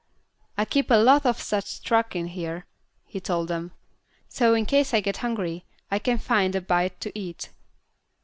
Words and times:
"I 0.57 0.65
keep 0.65 0.89
a 0.89 0.95
lot 0.95 1.27
of 1.27 1.39
such 1.39 1.83
truck 1.83 2.15
in 2.15 2.29
here," 2.29 2.65
he 3.05 3.19
told 3.19 3.49
them. 3.49 3.71
"So, 4.29 4.55
in 4.55 4.65
case 4.65 4.95
I 4.95 4.99
get 4.99 5.17
hungry, 5.17 5.63
I 5.91 5.99
can 5.99 6.17
find 6.17 6.55
a 6.55 6.61
bite 6.61 6.99
to 7.01 7.11
eat. 7.15 7.49